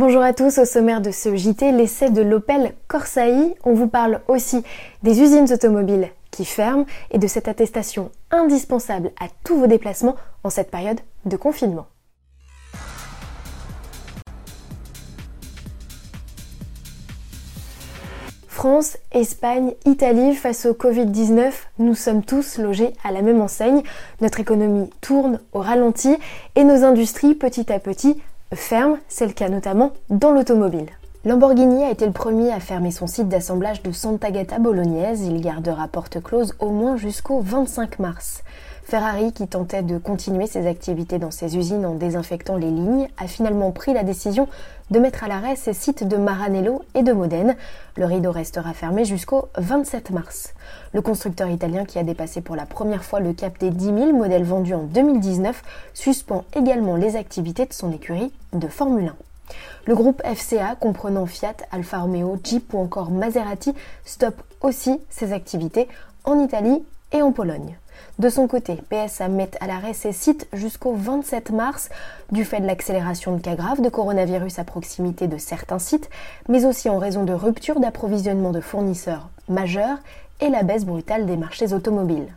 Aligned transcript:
Bonjour 0.00 0.22
à 0.22 0.32
tous, 0.32 0.56
au 0.56 0.64
sommaire 0.64 1.02
de 1.02 1.10
ce 1.10 1.36
JT, 1.36 1.72
l'essai 1.72 2.08
de 2.08 2.22
l'Opel 2.22 2.72
Corsa 2.88 3.28
I. 3.28 3.54
On 3.64 3.74
vous 3.74 3.86
parle 3.86 4.22
aussi 4.28 4.64
des 5.02 5.20
usines 5.20 5.52
automobiles 5.52 6.08
qui 6.30 6.46
ferment 6.46 6.86
et 7.10 7.18
de 7.18 7.26
cette 7.26 7.48
attestation 7.48 8.10
indispensable 8.30 9.12
à 9.20 9.26
tous 9.44 9.58
vos 9.58 9.66
déplacements 9.66 10.16
en 10.42 10.48
cette 10.48 10.70
période 10.70 11.00
de 11.26 11.36
confinement. 11.36 11.86
France, 18.48 18.96
Espagne, 19.12 19.74
Italie, 19.84 20.34
face 20.34 20.64
au 20.64 20.72
Covid-19, 20.72 21.52
nous 21.78 21.94
sommes 21.94 22.22
tous 22.22 22.56
logés 22.56 22.94
à 23.04 23.12
la 23.12 23.20
même 23.20 23.42
enseigne. 23.42 23.82
Notre 24.22 24.40
économie 24.40 24.88
tourne 25.02 25.40
au 25.52 25.60
ralenti 25.60 26.16
et 26.56 26.64
nos 26.64 26.84
industries, 26.84 27.34
petit 27.34 27.70
à 27.70 27.78
petit, 27.78 28.16
ferment. 28.52 28.98
C'est 29.08 29.26
le 29.26 29.32
cas 29.32 29.48
notamment 29.48 29.92
dans 30.08 30.32
l'automobile. 30.32 30.88
Lamborghini 31.24 31.84
a 31.84 31.90
été 31.90 32.06
le 32.06 32.12
premier 32.12 32.50
à 32.50 32.60
fermer 32.60 32.90
son 32.90 33.06
site 33.06 33.28
d'assemblage 33.28 33.82
de 33.82 33.92
Sant'Agata 33.92 34.58
Bolognese. 34.58 35.20
Il 35.20 35.40
gardera 35.40 35.86
porte 35.86 36.22
close 36.22 36.54
au 36.58 36.70
moins 36.70 36.96
jusqu'au 36.96 37.40
25 37.40 37.98
mars. 37.98 38.42
Ferrari, 38.90 39.32
qui 39.32 39.46
tentait 39.46 39.84
de 39.84 39.98
continuer 39.98 40.48
ses 40.48 40.66
activités 40.66 41.20
dans 41.20 41.30
ses 41.30 41.56
usines 41.56 41.86
en 41.86 41.94
désinfectant 41.94 42.56
les 42.56 42.72
lignes, 42.72 43.08
a 43.18 43.28
finalement 43.28 43.70
pris 43.70 43.92
la 43.92 44.02
décision 44.02 44.48
de 44.90 44.98
mettre 44.98 45.22
à 45.22 45.28
l'arrêt 45.28 45.54
ses 45.54 45.74
sites 45.74 46.02
de 46.02 46.16
Maranello 46.16 46.82
et 46.96 47.04
de 47.04 47.12
Modène. 47.12 47.54
Le 47.94 48.04
rideau 48.04 48.32
restera 48.32 48.72
fermé 48.72 49.04
jusqu'au 49.04 49.48
27 49.56 50.10
mars. 50.10 50.54
Le 50.92 51.02
constructeur 51.02 51.48
italien, 51.48 51.84
qui 51.84 52.00
a 52.00 52.02
dépassé 52.02 52.40
pour 52.40 52.56
la 52.56 52.66
première 52.66 53.04
fois 53.04 53.20
le 53.20 53.32
cap 53.32 53.56
des 53.60 53.70
10 53.70 53.84
000 53.84 54.12
modèles 54.12 54.42
vendus 54.42 54.74
en 54.74 54.82
2019, 54.82 55.62
suspend 55.94 56.44
également 56.56 56.96
les 56.96 57.14
activités 57.14 57.66
de 57.66 57.72
son 57.72 57.92
écurie 57.92 58.32
de 58.54 58.66
Formule 58.66 59.06
1. 59.06 59.14
Le 59.86 59.94
groupe 59.94 60.20
FCA, 60.24 60.74
comprenant 60.74 61.26
Fiat, 61.26 61.54
Alfa 61.70 62.00
Romeo, 62.00 62.40
Jeep 62.42 62.74
ou 62.74 62.80
encore 62.80 63.12
Maserati, 63.12 63.72
stoppe 64.04 64.42
aussi 64.62 64.98
ses 65.10 65.32
activités 65.32 65.86
en 66.24 66.40
Italie 66.40 66.82
et 67.12 67.22
en 67.22 67.30
Pologne. 67.30 67.76
De 68.18 68.28
son 68.28 68.46
côté, 68.46 68.78
PSA 68.90 69.28
met 69.28 69.50
à 69.60 69.66
l'arrêt 69.66 69.94
ses 69.94 70.12
sites 70.12 70.46
jusqu'au 70.52 70.94
27 70.94 71.50
mars 71.50 71.88
du 72.32 72.44
fait 72.44 72.60
de 72.60 72.66
l'accélération 72.66 73.36
de 73.36 73.40
cas 73.40 73.54
graves 73.54 73.80
de 73.80 73.88
coronavirus 73.88 74.58
à 74.58 74.64
proximité 74.64 75.26
de 75.26 75.38
certains 75.38 75.78
sites, 75.78 76.10
mais 76.48 76.66
aussi 76.66 76.88
en 76.88 76.98
raison 76.98 77.24
de 77.24 77.32
ruptures 77.32 77.80
d'approvisionnement 77.80 78.50
de 78.50 78.60
fournisseurs 78.60 79.28
majeurs 79.48 79.98
et 80.40 80.48
la 80.48 80.62
baisse 80.62 80.84
brutale 80.84 81.26
des 81.26 81.36
marchés 81.36 81.72
automobiles. 81.72 82.32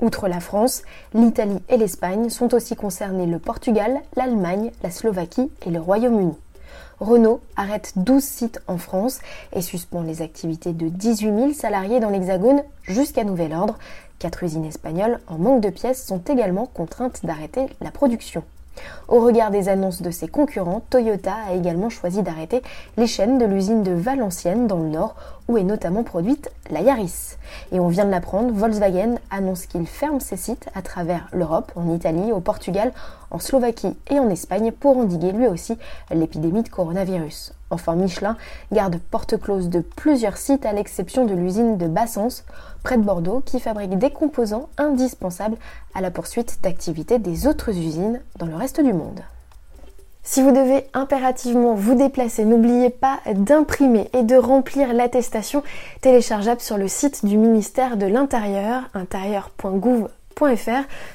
Outre 0.00 0.28
la 0.28 0.40
France, 0.40 0.82
l'Italie 1.12 1.60
et 1.68 1.76
l'Espagne 1.76 2.30
sont 2.30 2.54
aussi 2.54 2.76
concernés 2.76 3.26
le 3.26 3.38
Portugal, 3.38 4.00
l'Allemagne, 4.16 4.70
la 4.82 4.90
Slovaquie 4.90 5.50
et 5.66 5.70
le 5.70 5.80
Royaume-Uni. 5.80 6.36
Renault 7.00 7.40
arrête 7.56 7.92
12 7.96 8.22
sites 8.22 8.60
en 8.66 8.76
France 8.76 9.20
et 9.52 9.62
suspend 9.62 10.02
les 10.02 10.20
activités 10.20 10.72
de 10.72 10.88
18 10.88 11.26
000 11.26 11.52
salariés 11.52 12.00
dans 12.00 12.10
l'Hexagone 12.10 12.62
jusqu'à 12.82 13.24
nouvel 13.24 13.54
ordre. 13.54 13.78
Quatre 14.18 14.42
usines 14.42 14.64
espagnoles 14.64 15.20
en 15.28 15.38
manque 15.38 15.60
de 15.60 15.70
pièces 15.70 16.04
sont 16.04 16.18
également 16.28 16.66
contraintes 16.66 17.24
d'arrêter 17.24 17.66
la 17.80 17.92
production. 17.92 18.42
Au 19.06 19.20
regard 19.20 19.50
des 19.50 19.68
annonces 19.68 20.02
de 20.02 20.10
ses 20.10 20.28
concurrents, 20.28 20.82
Toyota 20.90 21.34
a 21.48 21.54
également 21.54 21.88
choisi 21.88 22.22
d'arrêter 22.22 22.62
les 22.96 23.06
chaînes 23.06 23.38
de 23.38 23.44
l'usine 23.44 23.82
de 23.82 23.92
Valenciennes 23.92 24.66
dans 24.66 24.78
le 24.78 24.88
nord 24.88 25.14
où 25.48 25.56
est 25.56 25.62
notamment 25.62 26.02
produite 26.02 26.50
la 26.70 26.80
Yaris. 26.80 27.36
Et 27.72 27.80
on 27.80 27.88
vient 27.88 28.04
de 28.04 28.10
l'apprendre, 28.10 28.52
Volkswagen 28.52 29.16
annonce 29.30 29.66
qu'il 29.66 29.86
ferme 29.86 30.20
ses 30.20 30.36
sites 30.36 30.68
à 30.74 30.82
travers 30.82 31.28
l'Europe, 31.32 31.72
en 31.76 31.92
Italie, 31.94 32.32
au 32.32 32.40
Portugal, 32.40 32.92
en 33.30 33.38
Slovaquie 33.38 33.96
et 34.10 34.18
en 34.18 34.28
Espagne 34.30 34.72
pour 34.72 34.98
endiguer 34.98 35.32
lui 35.32 35.46
aussi 35.46 35.78
l'épidémie 36.10 36.62
de 36.62 36.68
coronavirus. 36.68 37.54
Enfin, 37.70 37.94
Michelin 37.94 38.36
garde 38.72 38.98
porte 39.10 39.38
close 39.38 39.68
de 39.68 39.80
plusieurs 39.80 40.36
sites 40.36 40.64
à 40.64 40.72
l'exception 40.72 41.26
de 41.26 41.34
l'usine 41.34 41.76
de 41.76 41.86
Bassens, 41.86 42.44
près 42.82 42.96
de 42.96 43.02
Bordeaux, 43.02 43.42
qui 43.44 43.60
fabrique 43.60 43.98
des 43.98 44.10
composants 44.10 44.68
indispensables 44.78 45.56
à 45.94 46.00
la 46.00 46.10
poursuite 46.10 46.58
d'activités 46.62 47.18
des 47.18 47.46
autres 47.46 47.70
usines 47.70 48.20
dans 48.38 48.46
le 48.46 48.56
reste 48.56 48.80
du 48.80 48.92
monde. 48.92 49.20
Si 50.22 50.42
vous 50.42 50.52
devez 50.52 50.84
impérativement 50.92 51.74
vous 51.74 51.94
déplacer, 51.94 52.44
n'oubliez 52.44 52.90
pas 52.90 53.20
d'imprimer 53.32 54.10
et 54.12 54.24
de 54.24 54.36
remplir 54.36 54.92
l'attestation 54.92 55.62
téléchargeable 56.02 56.60
sur 56.60 56.76
le 56.76 56.86
site 56.86 57.24
du 57.24 57.38
ministère 57.38 57.96
de 57.96 58.04
l'Intérieur, 58.04 58.82
intérieur.gouv.fr, 58.92 60.10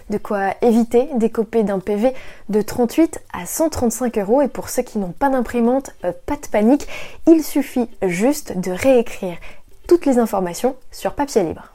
de 0.10 0.18
quoi 0.18 0.54
éviter 0.62 1.10
d'écoper 1.16 1.64
d'un 1.64 1.80
PV 1.80 2.14
de 2.50 2.62
38 2.62 3.22
à 3.32 3.46
135 3.46 4.18
euros. 4.18 4.42
Et 4.42 4.48
pour 4.48 4.70
ceux 4.70 4.84
qui 4.84 4.98
n'ont 4.98 5.14
pas 5.14 5.30
d'imprimante, 5.30 5.92
euh, 6.04 6.12
pas 6.26 6.36
de 6.36 6.48
panique, 6.52 6.88
il 7.28 7.44
suffit 7.44 7.88
juste 8.02 8.58
de 8.60 8.72
réécrire 8.72 9.38
toutes 9.88 10.06
les 10.06 10.18
informations 10.18 10.76
sur 10.92 11.14
papier 11.14 11.44
libre. 11.44 11.74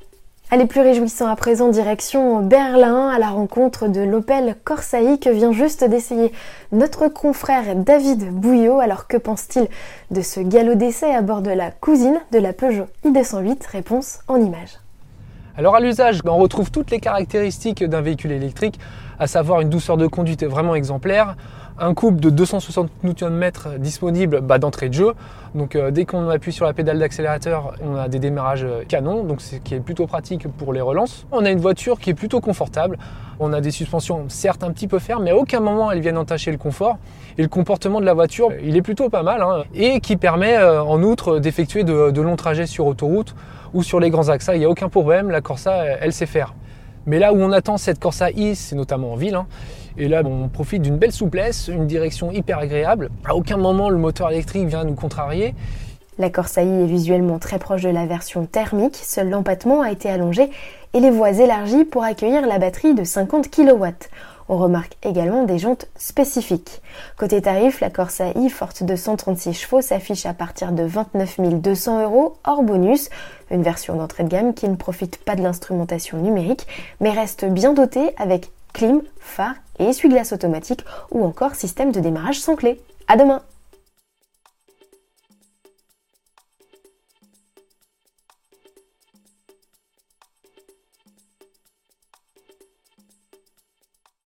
Allez, 0.51 0.65
plus 0.65 0.81
réjouissant 0.81 1.29
à 1.29 1.37
présent, 1.37 1.69
direction 1.69 2.41
Berlin, 2.41 3.09
à 3.09 3.19
la 3.19 3.29
rencontre 3.29 3.87
de 3.87 4.01
l'Opel 4.01 4.57
Corsa 4.65 5.03
I 5.03 5.19
que 5.19 5.29
vient 5.29 5.53
juste 5.53 5.85
d'essayer 5.85 6.33
notre 6.73 7.09
confrère 7.09 7.77
David 7.77 8.31
Bouillot. 8.33 8.81
Alors 8.81 9.09
que 9.09 9.19
pense-t-il 9.19 9.69
de 10.11 10.23
ce 10.23 10.41
galop 10.41 10.75
d'essai 10.75 11.15
à 11.15 11.21
bord 11.21 11.43
de 11.43 11.51
la 11.51 11.71
cousine 11.71 12.19
de 12.33 12.39
la 12.39 12.55
Peugeot 12.55 12.87
i208 13.05 13.67
Réponse 13.71 14.21
en 14.27 14.37
images. 14.37 14.79
Alors 15.59 15.75
à 15.75 15.81
l'usage, 15.81 16.23
ben, 16.23 16.31
on 16.31 16.37
retrouve 16.37 16.71
toutes 16.71 16.93
les 16.93 17.01
caractéristiques 17.01 17.83
d'un 17.83 18.01
véhicule 18.01 18.31
électrique, 18.31 18.79
à 19.19 19.27
savoir 19.27 19.61
une 19.61 19.69
douceur 19.69 19.97
de 19.97 20.07
conduite 20.07 20.45
vraiment 20.45 20.77
exemplaire, 20.77 21.35
un 21.81 21.95
couple 21.95 22.21
de 22.21 22.31
260 22.31 22.91
Nm 23.03 23.51
disponible 23.79 24.41
bah, 24.41 24.59
d'entrée 24.59 24.89
de 24.89 24.95
jeu. 24.95 25.13
Donc 25.55 25.77
euh, 25.77 25.91
dès 25.91 26.05
qu'on 26.05 26.29
appuie 26.29 26.53
sur 26.53 26.67
la 26.67 26.73
pédale 26.73 26.99
d'accélérateur, 26.99 27.75
on 27.83 27.97
a 27.97 28.09
des 28.09 28.19
démarrages 28.19 28.65
euh, 28.65 28.85
canons, 28.87 29.25
donc 29.25 29.41
ce 29.41 29.57
qui 29.57 29.75
est 29.75 29.81
plutôt 29.81 30.07
pratique 30.07 30.47
pour 30.49 30.73
les 30.73 30.81
relances. 30.81 31.27
On 31.33 31.45
a 31.45 31.51
une 31.51 31.61
voiture 31.61 31.99
qui 31.99 32.11
est 32.11 32.15
plutôt 32.15 32.41
confortable. 32.41 32.99
On 33.41 33.53
a 33.53 33.61
des 33.61 33.71
suspensions 33.71 34.25
certes 34.29 34.65
un 34.65 34.73
petit 34.73 34.89
peu 34.89 34.99
fermes, 34.99 35.25
mais 35.25 35.31
à 35.31 35.37
aucun 35.37 35.61
moment 35.61 35.91
elles 35.91 36.01
viennent 36.01 36.19
entacher 36.19 36.51
le 36.51 36.59
confort. 36.59 36.99
Et 37.39 37.43
le 37.43 37.49
comportement 37.49 38.01
de 38.01 38.07
la 38.07 38.15
voiture, 38.15 38.51
il 38.63 38.77
est 38.77 38.83
plutôt 38.83 39.09
pas 39.09 39.23
mal, 39.23 39.43
hein, 39.43 39.65
et 39.75 40.01
qui 40.01 40.17
permet 40.17 40.57
euh, 40.57 40.83
en 40.83 41.03
outre 41.03 41.39
d'effectuer 41.39 41.85
de, 41.85 42.21
longs 42.21 42.37
trajets 42.37 42.67
sur 42.67 42.87
autoroute 42.87 43.35
ou 43.75 43.83
sur 43.83 44.01
les 44.01 44.11
grands 44.11 44.29
axes. 44.29 44.51
Il 44.53 44.59
n'y 44.59 44.65
a 44.65 44.71
aucun 44.71 44.89
problème, 44.89 45.31
la 45.31 45.41
Corsa, 45.41 45.85
elle 46.01 46.13
sait 46.13 46.27
faire. 46.27 46.55
Mais 47.07 47.19
là 47.19 47.33
où 47.33 47.41
on 47.41 47.53
attend 47.53 47.79
cette 47.79 48.01
Corsa 48.01 48.31
I, 48.33 48.55
c'est 48.55 48.77
notamment 48.77 49.13
en 49.13 49.17
ville. 49.17 49.35
Hein. 49.35 49.47
Et 49.97 50.09
là, 50.09 50.23
on 50.25 50.49
profite 50.49 50.83
d'une 50.83 50.97
belle 50.97 51.13
souplesse, 51.13 51.69
une 51.69 51.87
direction 51.87 52.31
hyper 52.31 52.59
agréable. 52.59 53.11
À 53.25 53.35
aucun 53.35 53.57
moment, 53.57 53.89
le 53.89 53.99
moteur 53.99 54.31
électrique 54.31 54.67
vient 54.67 54.85
nous 54.85 54.95
contrarier. 54.95 55.55
La 56.19 56.31
Corsa 56.31 56.63
I 56.63 56.83
est 56.83 56.87
visuellement 56.87 57.39
très 57.39 57.61
proche 57.61 57.83
de 57.83 57.91
la 57.91 58.05
version 58.05 58.45
thermique, 58.45 58.97
seul 58.97 59.31
l'empattement 59.31 59.83
a 59.83 59.93
été 59.93 60.11
allongé 60.11 60.51
et 60.93 60.99
les 60.99 61.11
voies 61.11 61.31
élargies 61.31 61.85
pour 61.85 62.03
accueillir 62.03 62.45
la 62.45 62.59
batterie 62.59 62.95
de 62.95 63.05
50 63.05 63.49
kW. 63.51 63.87
On 64.49 64.57
remarque 64.57 64.97
également 65.05 65.45
des 65.45 65.59
jantes 65.59 65.87
spécifiques. 65.97 66.81
Côté 67.19 67.43
tarif, 67.43 67.81
la 67.81 67.91
Corsa 67.91 68.31
I 68.31 68.49
forte 68.49 68.83
de 68.83 68.97
136 68.97 69.53
chevaux 69.53 69.83
s'affiche 69.83 70.27
à 70.27 70.33
partir 70.33 70.73
de 70.73 70.83
29 70.83 71.61
200 71.61 72.03
euros 72.03 72.37
hors 72.45 72.63
bonus, 72.63 73.11
une 73.51 73.63
version 73.63 73.95
d'entrée 73.95 74.25
de 74.25 74.29
gamme 74.29 74.55
qui 74.55 74.69
ne 74.69 74.77
profite 74.77 75.19
pas 75.19 75.37
de 75.37 75.43
l'instrumentation 75.43 76.19
numérique 76.19 76.67
mais 77.01 77.11
reste 77.11 77.45
bien 77.45 77.75
dotée 77.75 78.11
avec 78.17 78.51
clim, 78.79 79.03
phare 79.19 79.57
et 79.81 79.87
essuie-glace 79.87 80.33
automatique 80.33 80.85
ou 81.11 81.25
encore 81.25 81.57
système 81.57 81.91
de 81.91 81.99
démarrage 81.99 82.39
sans 82.39 82.55
clé. 82.55 82.81
À 83.09 83.17
demain 83.17 83.43